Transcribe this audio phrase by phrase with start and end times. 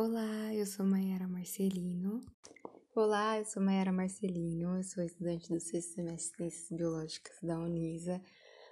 [0.00, 2.24] Olá, eu sou Mayara Marcelino.
[2.94, 7.58] Olá, eu sou Mayara Marcelino, eu sou estudante do sexto semestre de Ciências Biológicas da
[7.58, 8.22] Unisa.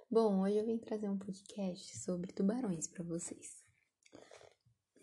[0.08, 3.60] Bom, hoje eu vim trazer um podcast sobre tubarões para vocês.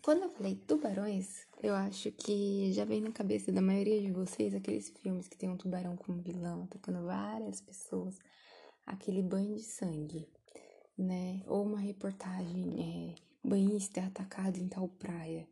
[0.02, 4.54] Quando eu falei tubarões, eu acho que já vem na cabeça da maioria de vocês
[4.54, 8.18] aqueles filmes que tem um tubarão como vilão atacando várias pessoas,
[8.86, 10.26] aquele banho de sangue,
[10.96, 11.42] né?
[11.46, 15.46] Ou uma reportagem, é, banhista é atacado em tal praia.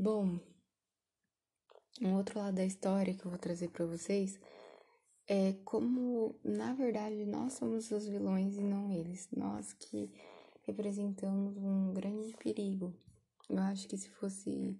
[0.00, 0.38] Bom,
[2.00, 4.38] um outro lado da história que eu vou trazer para vocês
[5.26, 9.28] é como, na verdade, nós somos os vilões e não eles.
[9.32, 10.08] Nós que
[10.62, 12.94] representamos um grande perigo.
[13.50, 14.78] Eu acho que se fosse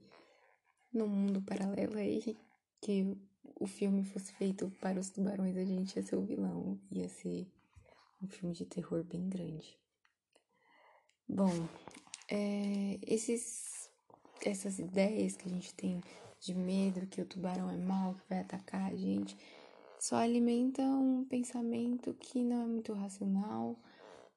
[0.93, 2.37] no mundo paralelo aí,
[2.81, 3.19] que
[3.57, 6.81] o filme fosse feito para os tubarões, a gente ia ser o vilão.
[6.93, 7.45] Ia ser
[8.23, 9.77] um filme de terror bem grande.
[11.29, 11.69] Bom,
[12.31, 13.68] é, esses
[14.45, 16.01] essas ideias que a gente tem
[16.41, 19.37] de medo que o tubarão é mau, que vai atacar a gente,
[19.99, 23.77] só alimenta um pensamento que não é muito racional,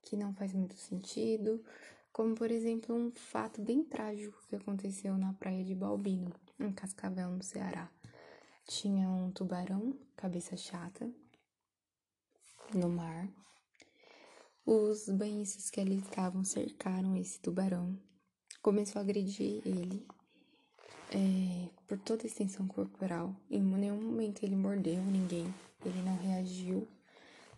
[0.01, 1.63] que não faz muito sentido,
[2.11, 7.29] como por exemplo um fato bem trágico que aconteceu na praia de Balbino, em Cascavel,
[7.29, 7.89] no Ceará.
[8.65, 11.09] Tinha um tubarão, cabeça chata,
[12.73, 13.27] no mar.
[14.65, 17.97] Os banhistas que ali estavam cercaram esse tubarão
[18.61, 20.05] começou a agredir ele
[21.11, 23.35] é, por toda a extensão corporal.
[23.49, 25.53] Em nenhum momento ele mordeu ninguém,
[25.85, 26.87] ele não reagiu,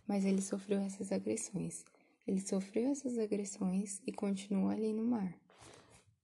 [0.07, 1.83] mas ele sofreu essas agressões.
[2.25, 5.37] Ele sofreu essas agressões e continuou ali no mar.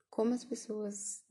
[0.10, 1.24] Como as pessoas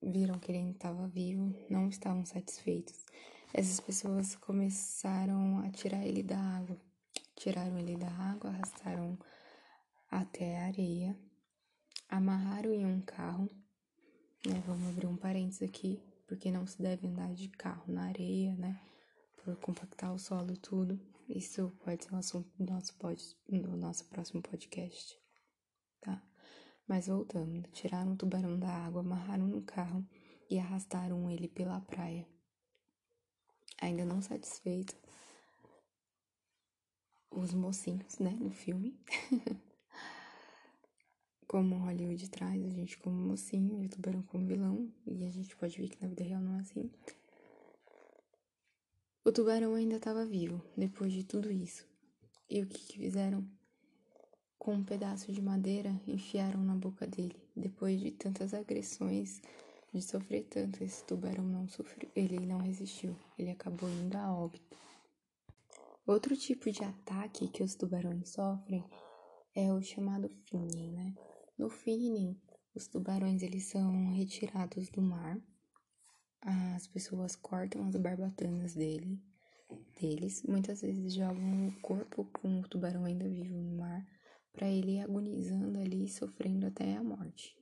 [0.00, 3.04] viram que ele estava vivo, não estavam satisfeitos.
[3.52, 6.78] Essas pessoas começaram a tirar ele da água.
[7.34, 9.18] Tiraram ele da água, arrastaram
[10.08, 11.16] até a areia
[12.08, 13.48] amarraram em um carro,
[14.46, 14.62] né?
[14.66, 18.80] Vamos abrir um parênteses aqui, porque não se deve andar de carro na areia, né?
[19.42, 21.00] Por compactar o solo e tudo.
[21.28, 25.18] Isso pode ser um assunto do nosso, pod, do nosso próximo podcast,
[26.00, 26.22] tá?
[26.86, 30.06] Mas voltando, tiraram o tubarão da água, amarraram no carro
[30.48, 32.26] e arrastaram ele pela praia.
[33.80, 34.96] Ainda não satisfeito,
[37.30, 38.98] os mocinhos, né, no filme,
[41.46, 45.80] como Hollywood traz a gente como mocinho o tubarão como vilão, e a gente pode
[45.80, 46.90] ver que na vida real não é assim.
[49.24, 51.86] O tubarão ainda estava vivo depois de tudo isso.
[52.48, 53.44] E o que, que fizeram?
[54.58, 57.36] Com um pedaço de madeira, enfiaram na boca dele.
[57.54, 59.40] Depois de tantas agressões,
[59.92, 64.76] de sofrer tanto, esse tubarão não sofreu, ele não resistiu, ele acabou indo a óbito.
[66.06, 68.84] Outro tipo de ataque que os tubarões sofrem
[69.54, 71.14] é o chamado finning, né?
[71.58, 72.38] No finning,
[72.74, 75.40] os tubarões eles são retirados do mar.
[76.40, 79.18] As pessoas cortam as barbatanas dele,
[79.98, 80.42] deles.
[80.42, 84.06] Muitas vezes jogam o corpo com o tubarão ainda vivo no mar
[84.52, 87.56] para ele agonizando ali, sofrendo até a morte.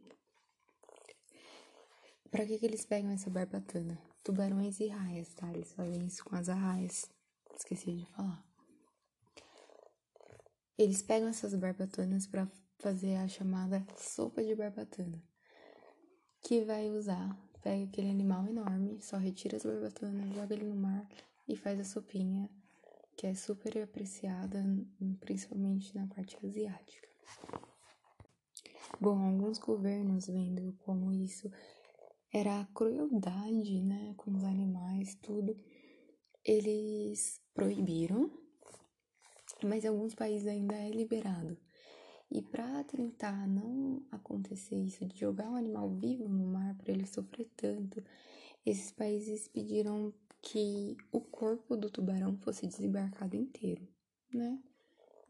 [2.30, 3.96] Para que, que eles pegam essa barbatana?
[4.22, 5.52] Tubarões e raias, tá?
[5.52, 7.08] Eles fazem isso com as arraias.
[7.56, 8.44] Esqueci de falar.
[10.76, 12.48] Eles pegam essas barbatanas para
[12.78, 15.22] fazer a chamada sopa de barbatana,
[16.42, 21.08] que vai usar, pega aquele animal enorme, só retira as barbatanas, joga ele no mar
[21.48, 22.50] e faz a sopinha,
[23.16, 24.62] que é super apreciada,
[25.20, 27.08] principalmente na parte asiática.
[29.00, 31.50] Bom, alguns governos vendo como isso
[32.32, 35.56] era a crueldade, né, com os animais, tudo,
[36.44, 38.30] eles proibiram,
[39.62, 41.56] mas em alguns países ainda é liberado.
[42.30, 47.06] E para tentar não acontecer isso de jogar um animal vivo no mar para ele
[47.06, 48.02] sofrer tanto,
[48.66, 53.86] esses países pediram que o corpo do tubarão fosse desembarcado inteiro,
[54.32, 54.58] né?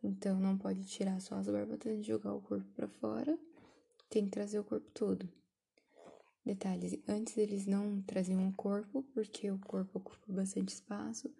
[0.02, 3.38] Então não pode tirar só as barbatanas e jogar o corpo para fora,
[4.08, 5.28] tem que trazer o corpo todo.
[6.44, 11.32] Detalhes, antes eles não traziam o corpo porque o corpo ocupa bastante espaço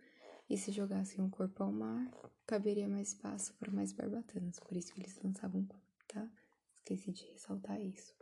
[0.49, 2.11] e se jogassem o corpo ao mar,
[2.47, 6.29] caberia mais espaço para mais barbatanas, por isso que eles lançavam corpo, tá?
[6.75, 8.15] Esqueci de ressaltar isso.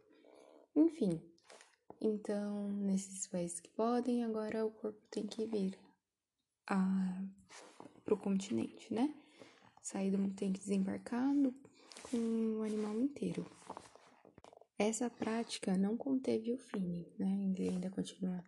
[0.75, 1.21] Enfim,
[2.01, 5.79] então, nesses países que podem, agora o corpo tem que vir
[6.67, 7.25] a,
[8.05, 9.15] pro continente, né?
[9.83, 11.33] Sair do tem que desembarcar
[12.03, 12.17] com
[12.59, 13.45] o animal inteiro.
[14.79, 17.55] Essa prática não conteve o fim, né?
[17.59, 18.43] Ainda continua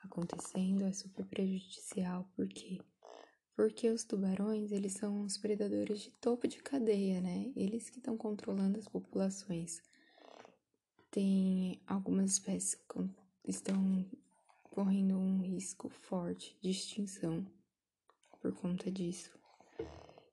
[0.00, 2.80] acontecendo, é super prejudicial, porque
[3.56, 7.50] porque os tubarões, eles são os predadores de topo de cadeia, né?
[7.56, 9.82] Eles que estão controlando as populações.
[11.10, 12.78] Tem algumas espécies
[13.48, 14.04] estão
[14.62, 17.46] correndo um risco forte de extinção
[18.42, 19.30] por conta disso.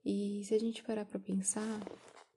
[0.03, 1.79] E se a gente parar para pensar,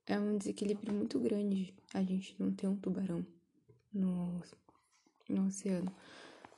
[0.06, 3.26] é um desequilíbrio muito grande a gente não ter um tubarão
[3.92, 4.40] no,
[5.28, 5.92] no oceano,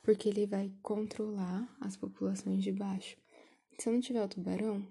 [0.03, 3.17] porque ele vai controlar as populações de baixo.
[3.79, 4.85] Se não tiver o tubarão,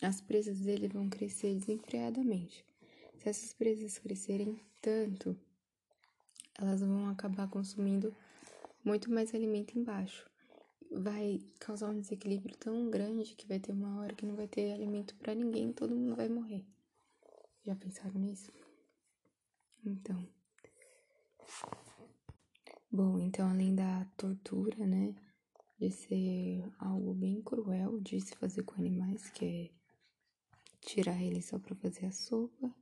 [0.00, 2.64] as presas dele vão crescer desenfreadamente.
[3.16, 5.36] Se essas presas crescerem tanto,
[6.56, 8.14] elas vão acabar consumindo
[8.84, 10.30] muito mais alimento embaixo.
[10.92, 14.72] Vai causar um desequilíbrio tão grande que vai ter uma hora que não vai ter
[14.72, 16.64] alimento para ninguém, todo mundo vai morrer.
[17.66, 18.52] Já pensaram nisso?
[19.84, 20.24] Então.
[22.92, 25.16] Bom, então além da tortura, né,
[25.78, 29.70] de ser algo bem cruel de se fazer com animais, que é
[30.80, 32.74] tirar eles só para fazer a sopa,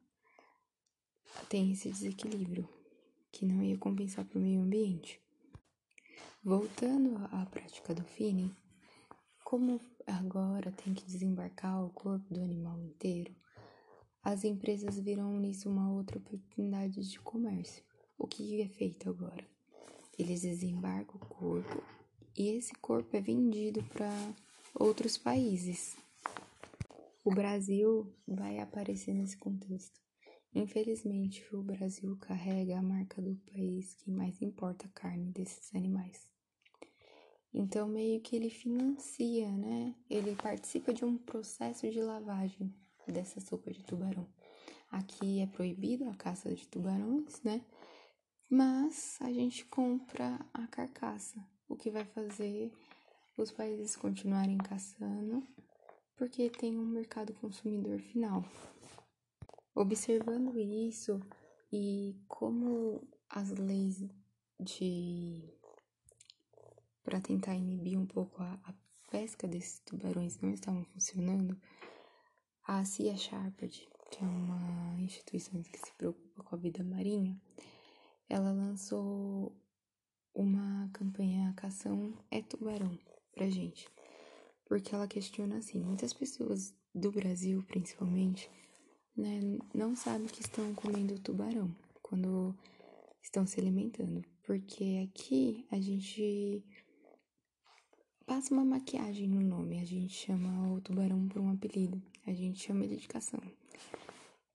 [1.48, 2.69] tem esse desequilíbrio
[3.31, 5.20] que não ia compensar para o meio ambiente.
[6.43, 8.54] Voltando à prática do finning,
[9.44, 13.34] como agora tem que desembarcar o corpo do animal inteiro,
[14.22, 17.84] as empresas viram nisso uma outra oportunidade de comércio.
[18.19, 19.46] O que é feito agora?
[20.19, 21.95] Eles desembarcam o corpo
[22.37, 24.11] e esse corpo é vendido para
[24.75, 25.97] outros países.
[27.25, 30.00] O Brasil vai aparecer nesse contexto.
[30.55, 36.31] Infelizmente, o Brasil carrega a marca do país que mais importa carne desses animais.
[37.53, 39.94] Então, meio que ele financia, né?
[40.09, 42.75] Ele participa de um processo de lavagem
[43.09, 44.27] dessa sopa de tubarão.
[44.91, 47.65] Aqui é proibido a caça de tubarões, né?
[48.49, 52.73] Mas a gente compra a carcaça, o que vai fazer
[53.37, 55.47] os países continuarem caçando,
[56.17, 58.45] porque tem um mercado consumidor final.
[59.75, 61.21] Observando isso
[61.71, 64.03] e como as leis
[64.59, 65.43] de
[67.05, 68.75] para tentar inibir um pouco a, a,
[69.09, 71.57] pesca desses tubarões não estavam funcionando,
[72.67, 77.41] a Sea Sharped, que é uma instituição que se preocupa com a vida marinha,
[78.29, 79.55] ela lançou
[80.37, 82.97] uma campanha Cação é Tubarão
[83.33, 83.88] pra gente.
[84.67, 88.50] Porque ela questiona assim, muitas pessoas do Brasil, principalmente,
[89.17, 89.41] né,
[89.75, 92.55] não sabem que estão comendo tubarão quando
[93.23, 94.23] estão se alimentando.
[94.43, 96.62] Porque aqui a gente
[98.27, 99.81] passa uma maquiagem no nome.
[99.81, 102.03] A gente chama o tubarão por um apelido.
[102.27, 103.41] A gente chama ele de cação.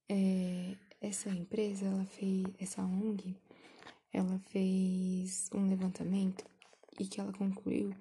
[0.07, 3.36] É, essa empresa, ela fez, essa ONG,
[4.13, 6.46] ela fez um levantamento
[7.00, 7.94] e que ela concluiu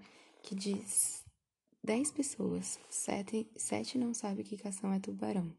[0.43, 0.75] que de
[1.83, 5.55] 10 pessoas, 7, sete não sabem que cação é tubarão.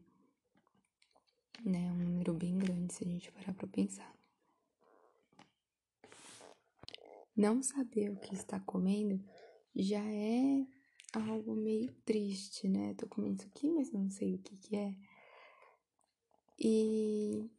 [1.64, 1.90] Né?
[1.90, 4.12] Um número bem grande se a gente parar pra pensar.
[7.36, 9.24] Não saber o que está comendo
[9.74, 10.66] já é
[11.12, 12.94] algo meio triste, né?
[12.94, 14.94] Tô comendo isso aqui, mas não sei o que que é.
[16.58, 17.50] E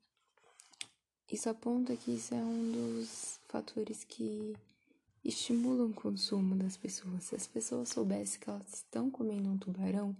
[1.30, 4.56] isso aponta que isso é um dos fatores que
[5.24, 7.24] estimulam o consumo das pessoas.
[7.24, 10.16] Se as pessoas soubessem que elas estão comendo um tubarão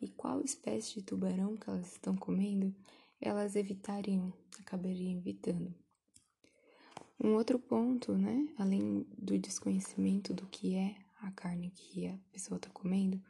[0.00, 2.74] e qual espécie de tubarão que elas estão comendo,
[3.20, 5.74] elas evitariam, acabariam evitando.
[7.22, 12.58] Um outro ponto, né, além do desconhecimento do que é a carne que a pessoa
[12.58, 13.20] está comendo,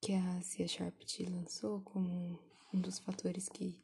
[0.00, 0.94] que a Cia Sharp
[1.30, 2.38] lançou como
[2.72, 3.78] um dos fatores que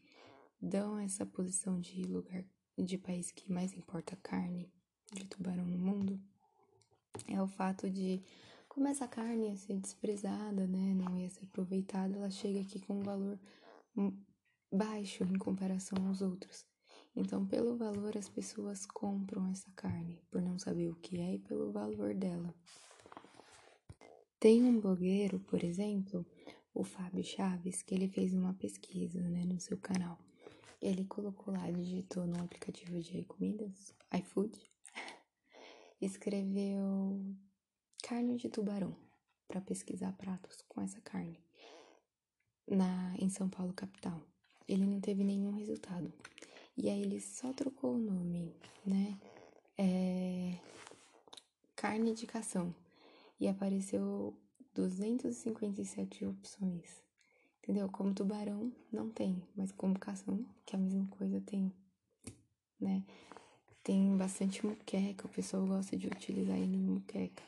[0.60, 2.44] dão essa posição de lugar
[2.76, 4.70] de país que mais importa carne
[5.12, 6.20] de tubarão no mundo,
[7.26, 8.22] é o fato de
[8.68, 13.00] como essa carne ia ser desprezada, né, não ia ser aproveitada, ela chega aqui com
[13.00, 13.38] um valor
[14.70, 16.64] baixo em comparação aos outros.
[17.16, 21.38] Então, pelo valor, as pessoas compram essa carne, por não saber o que é e
[21.38, 22.54] pelo valor dela.
[24.38, 26.24] Tem um blogueiro, por exemplo,
[26.72, 30.16] o Fábio Chaves, que ele fez uma pesquisa né, no seu canal.
[30.80, 34.58] Ele colocou lá, digitou no aplicativo de comidas, iFood,
[36.00, 37.20] escreveu
[38.02, 38.96] carne de tubarão
[39.48, 41.40] para pesquisar pratos com essa carne
[42.66, 44.20] na em São Paulo capital.
[44.68, 46.12] Ele não teve nenhum resultado.
[46.76, 48.54] E aí ele só trocou o nome,
[48.84, 49.18] né?
[49.76, 50.58] É...
[51.74, 52.74] Carne de cação.
[53.40, 54.36] E apareceu
[54.74, 57.07] 257 opções.
[57.68, 57.86] Entendeu?
[57.90, 61.70] Como tubarão não tem, mas como cação, que é a mesma coisa, tem,
[62.80, 63.04] né?
[63.82, 67.42] Tem bastante muqueca, o pessoal gosta de utilizar ele em muqueca.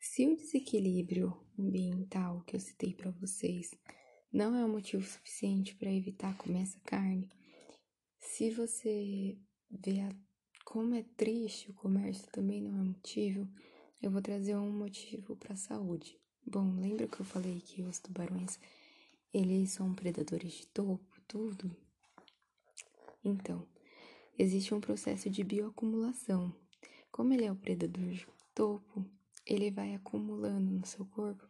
[0.00, 3.74] Se o desequilíbrio ambiental que eu citei para vocês
[4.32, 7.28] não é um motivo suficiente para evitar comer essa carne,
[8.18, 9.38] se você
[9.70, 10.08] vê a
[10.64, 13.46] como é triste, o comércio também não é motivo,
[14.00, 16.18] eu vou trazer um motivo para a saúde.
[16.48, 18.60] Bom, lembra que eu falei que os tubarões,
[19.34, 21.76] eles são predadores de topo, tudo?
[23.24, 23.66] Então,
[24.38, 26.54] existe um processo de bioacumulação.
[27.10, 29.04] Como ele é o predador de topo,
[29.44, 31.44] ele vai acumulando no seu corpo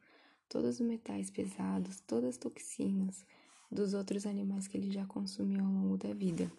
[0.49, 3.27] todos os metais pesados, todas as toxinas
[3.71, 6.51] dos outros animais que ele já consumiu ao longo da vida.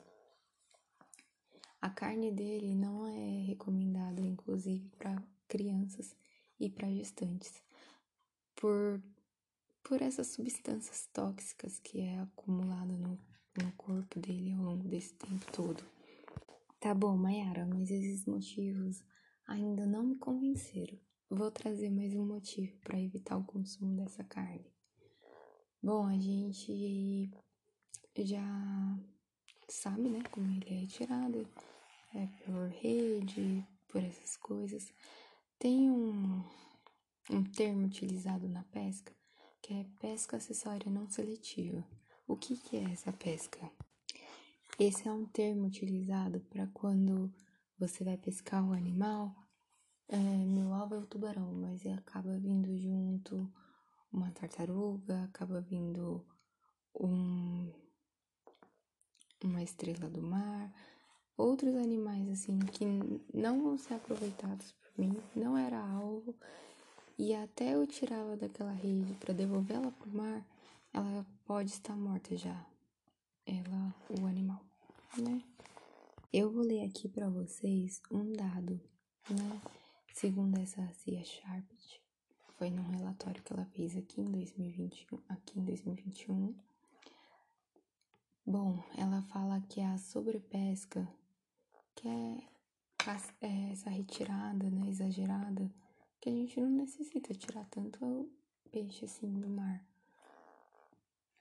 [1.82, 6.15] A carne dele não é recomendada, inclusive, para crianças
[6.60, 7.65] e para gestantes,
[8.57, 9.01] por,
[9.83, 13.17] por essas substâncias tóxicas que é acumulada no,
[13.63, 15.83] no corpo dele ao longo desse tempo todo.
[16.79, 19.03] Tá bom, Mayara, mas esses motivos
[19.47, 20.99] ainda não me convenceram.
[21.29, 24.71] Vou trazer mais um motivo para evitar o consumo dessa carne.
[25.81, 27.31] Bom, a gente
[28.17, 28.99] já
[29.69, 31.47] sabe, né, como ele é retirado,
[32.13, 34.93] é por rede, por essas coisas.
[35.59, 36.43] Tem um,
[37.29, 39.17] um termo utilizado na pesca
[39.62, 41.84] que é pesca acessória não seletiva.
[42.27, 43.69] O que, que é essa pesca?
[44.79, 47.34] Esse é um termo utilizado para quando
[47.77, 49.36] você vai pescar o animal.
[50.07, 53.51] É, meu alvo é o tubarão, mas acaba vindo junto
[54.12, 56.25] uma tartaruga, acaba vindo
[56.98, 57.69] um,
[59.43, 60.74] uma estrela do mar,
[61.36, 62.86] outros animais assim que
[63.34, 66.34] não vão ser aproveitados por mim, não era alvo,
[67.17, 70.45] e até eu tirava daquela rede para devolvê-la para o mar,
[70.93, 72.65] ela pode estar morta já.
[73.45, 74.62] Ela, o animal,
[75.17, 75.41] né?
[76.31, 78.79] Eu vou ler aqui para vocês um dado,
[79.29, 79.62] né?
[80.13, 82.01] Segundo essa Cia Sharpet,
[82.57, 86.55] foi num relatório que ela fez aqui em 2021, aqui em 2021.
[88.45, 91.07] Bom, ela fala que a sobrepesca
[91.95, 92.43] que é,
[93.41, 95.69] é essa retirada, né, exagerada,
[96.27, 98.29] que a gente não necessita tirar tanto
[98.69, 99.81] peixe assim do mar.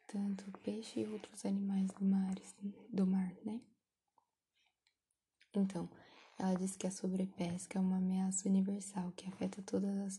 [0.07, 2.33] Tanto peixe e outros animais do mar,
[2.89, 3.61] do mar, né?
[5.53, 5.91] Então,
[6.39, 10.19] ela diz que a sobrepesca é uma ameaça universal que afeta todas as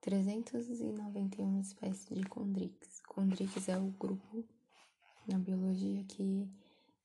[0.00, 3.00] 391 espécies de condrix.
[3.08, 4.44] Condrix é o grupo
[5.26, 6.48] na biologia que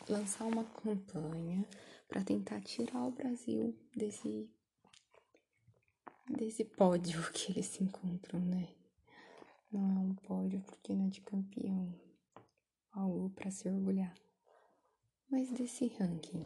[0.10, 1.64] lançar uma campanha
[2.08, 4.50] para tentar tirar o Brasil desse
[6.28, 8.68] desse pódio que eles se encontram, né?
[9.72, 11.94] Não é um pódio porque não é de campeão,
[12.92, 14.16] algo para se orgulhar,
[15.30, 16.44] mas desse ranking.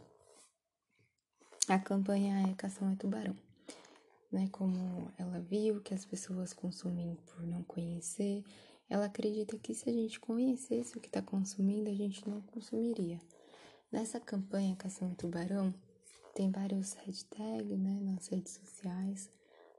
[1.70, 3.38] A campanha é Cação é Tubarão,
[4.32, 4.48] né?
[4.52, 8.44] Como ela viu que as pessoas consumem por não conhecer,
[8.90, 13.20] ela acredita que se a gente conhecesse o que está consumindo, a gente não consumiria.
[13.92, 15.74] Nessa campanha Cação Tubarão,
[16.34, 19.30] tem vários hashtags, né, nas redes sociais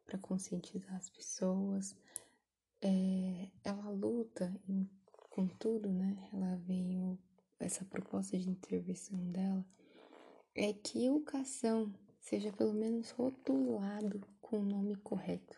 [0.05, 1.97] para conscientizar as pessoas.
[2.83, 4.89] É, ela luta em,
[5.31, 6.29] com tudo, né?
[6.33, 7.19] Ela vem
[7.59, 9.65] essa proposta de intervenção dela
[10.55, 15.57] é que educação seja pelo menos rotulado com o nome correto.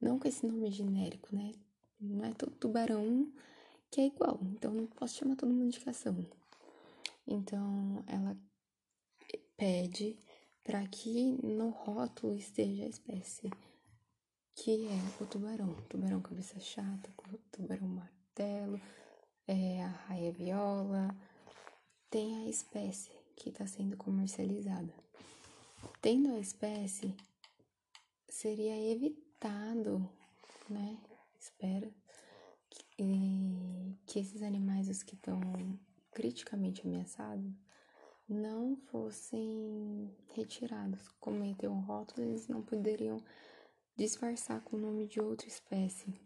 [0.00, 1.52] Não com esse nome genérico, né?
[2.00, 3.30] Não é todo tubarão
[3.90, 6.26] que é igual, então não posso chamar todo mundo de cação.
[7.26, 8.34] Então ela
[9.58, 10.16] pede
[10.64, 13.50] para que no rótulo esteja a espécie,
[14.54, 17.12] que é o tubarão, tubarão cabeça chata,
[17.50, 18.80] tubarão martelo,
[19.46, 21.14] é, a raia viola,
[22.10, 24.92] tem a espécie que está sendo comercializada.
[26.00, 27.14] Tendo a espécie,
[28.28, 30.08] seria evitado,
[30.68, 30.98] né?
[31.38, 31.92] Espero
[32.68, 35.40] que, que esses animais, os que estão
[36.12, 37.52] criticamente ameaçados,
[38.28, 41.08] não fossem retirados.
[41.18, 43.22] Como tem um rótulo, eles não poderiam
[43.96, 46.20] disfarçar com o nome de outra espécie.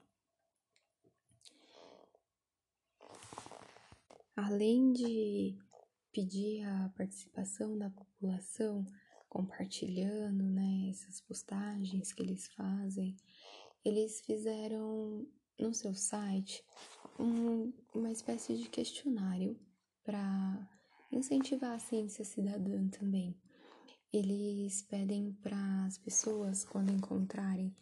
[4.35, 5.57] Além de
[6.11, 8.85] pedir a participação da população,
[9.33, 13.17] compartilhando né, essas postagens que eles fazem,
[13.83, 15.27] eles fizeram
[15.59, 16.63] no seu site
[17.19, 19.59] um, uma espécie de questionário
[20.05, 20.69] para
[21.11, 23.35] incentivar a ciência cidadã também.
[24.13, 27.75] Eles pedem para as pessoas, quando encontrarem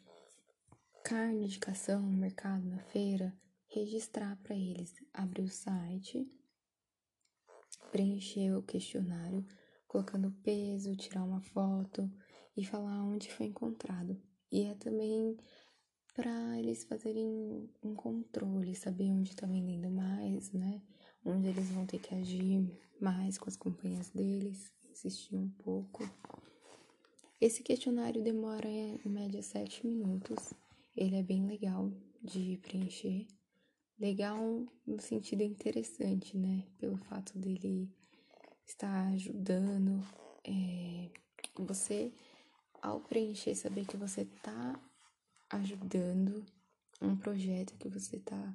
[1.02, 6.30] carne de cação no mercado, na feira, registrar para eles, abrir o site,
[7.90, 9.44] preencher o questionário,
[9.90, 12.08] colocando peso, tirar uma foto
[12.56, 14.16] e falar onde foi encontrado.
[14.50, 15.36] E é também
[16.14, 20.80] para eles fazerem um controle, saber onde está vendendo mais, né?
[21.24, 22.70] Onde eles vão ter que agir
[23.00, 26.08] mais com as companhias deles, insistir um pouco.
[27.40, 30.54] Esse questionário demora em média sete minutos.
[30.96, 31.90] Ele é bem legal
[32.22, 33.26] de preencher.
[33.98, 34.38] Legal
[34.86, 36.64] no sentido interessante, né?
[36.78, 37.90] Pelo fato dele
[38.70, 40.02] estar ajudando.
[40.44, 41.10] É,
[41.58, 42.12] você,
[42.80, 44.80] ao preencher, saber que você tá
[45.50, 46.44] ajudando
[47.02, 48.54] um projeto, que você tá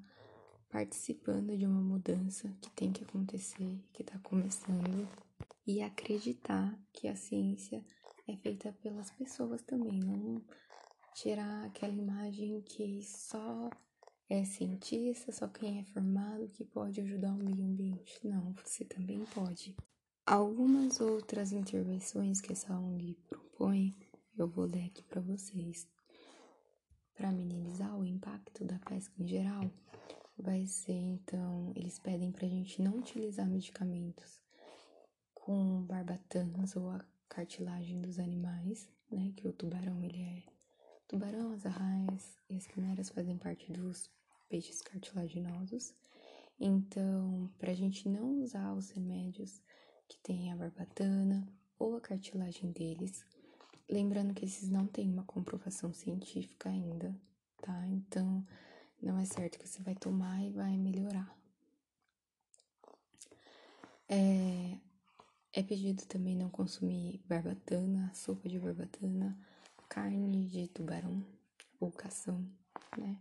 [0.70, 5.08] participando de uma mudança que tem que acontecer, que está começando,
[5.66, 7.84] e acreditar que a ciência
[8.28, 10.42] é feita pelas pessoas também, não
[11.14, 13.70] tirar aquela imagem que só
[14.30, 18.20] é cientista, só quem é formado que pode ajudar o meio ambiente.
[18.24, 19.76] Não, você também pode.
[20.28, 23.96] Algumas outras intervenções que essa ONG propõe,
[24.36, 25.88] eu vou ler aqui para vocês.
[27.16, 29.70] Para minimizar o impacto da pesca em geral,
[30.36, 34.42] vai ser então, eles pedem para a gente não utilizar medicamentos
[35.36, 39.32] com barbatanas ou a cartilagem dos animais, né?
[39.38, 40.44] Que o tubarão ele é
[41.08, 44.10] tubarão, as arraias e as quimeras fazem parte dos
[44.50, 45.94] peixes cartilaginosos.
[46.60, 49.62] Então, para a gente não usar os remédios
[50.08, 53.26] que tem a barbatana ou a cartilagem deles,
[53.90, 57.16] lembrando que esses não têm uma comprovação científica ainda,
[57.62, 57.88] tá?
[57.88, 58.46] Então,
[59.02, 61.36] não é certo que você vai tomar e vai melhorar.
[64.08, 64.78] É,
[65.54, 69.38] é pedido também não consumir barbatana, sopa de barbatana,
[69.90, 71.26] carne de tubarão
[71.80, 72.46] ou cação,
[72.98, 73.18] né?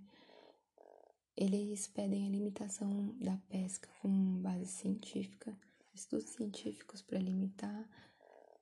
[1.36, 5.56] Eles pedem a limitação da pesca com base científica,
[5.94, 7.88] estudos científicos para limitar.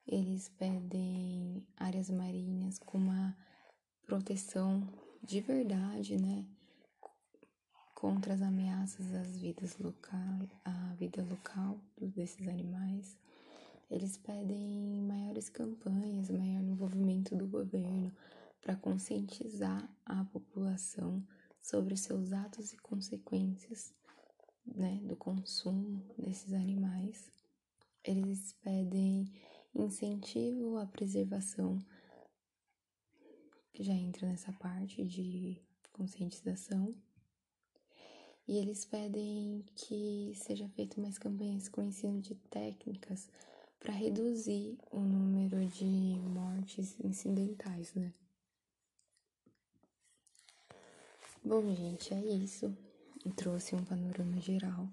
[0.07, 3.37] Eles pedem áreas marinhas com uma
[4.07, 4.87] proteção
[5.23, 6.45] de verdade, né?
[8.03, 13.17] contra as ameaças às vidas locais, à vida local desses animais.
[13.89, 18.13] Eles pedem maiores campanhas, maior envolvimento do governo
[18.61, 21.25] para conscientizar a população
[21.63, 23.95] sobre seus atos e consequências
[24.67, 27.31] né, do consumo desses animais.
[28.05, 29.33] Eles pedem
[29.75, 31.79] incentivo à preservação,
[33.73, 35.61] que já entra nessa parte de
[35.93, 36.95] conscientização
[38.47, 43.29] e eles pedem que seja feita mais campanhas com ensino de técnicas
[43.79, 45.85] para reduzir o número de
[46.35, 48.13] mortes incidentais, né?
[51.45, 52.77] Bom, gente, é isso.
[53.31, 54.91] Trouxe um panorama geral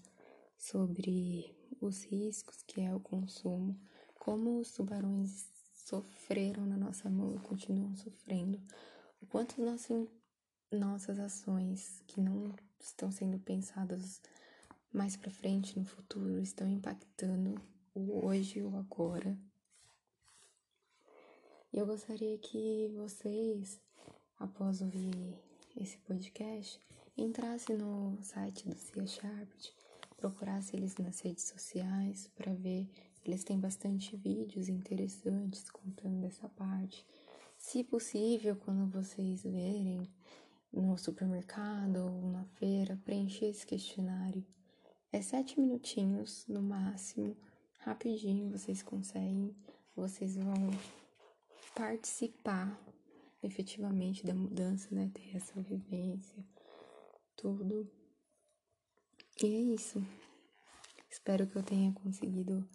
[0.56, 3.76] sobre os riscos que é o consumo,
[4.20, 8.62] como os tubarões sofreram na nossa mão e continuam sofrendo,
[9.20, 10.08] o quanto nosso,
[10.72, 14.22] nossas ações que não estão sendo pensadas
[14.94, 17.60] mais para frente no futuro, estão impactando
[17.96, 19.36] o hoje e o agora.
[21.74, 23.82] E eu gostaria que vocês,
[24.38, 25.36] após ouvir
[25.76, 26.80] esse podcast,
[27.18, 29.74] entrassem no site do Cia Sharped,
[30.18, 32.88] procurassem eles nas redes sociais para ver.
[33.26, 37.06] Eles têm bastante vídeos interessantes contando dessa parte.
[37.58, 40.08] Se possível, quando vocês verem
[40.72, 44.46] no supermercado ou na feira, preencher esse questionário.
[45.12, 47.36] É sete minutinhos no máximo,
[47.80, 49.56] rapidinho vocês conseguem,
[49.96, 50.70] vocês vão
[51.76, 52.80] participar
[53.42, 55.10] efetivamente da mudança, né?
[55.14, 56.46] Ter essa vivência,
[57.42, 57.90] tudo.
[59.42, 60.06] E é isso.
[61.10, 62.68] Espero que eu tenha conseguido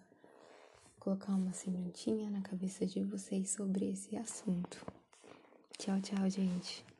[0.99, 4.85] colocar uma sementinha na cabeça de vocês sobre esse assunto.
[5.79, 6.94] Tchau, tchau, gente.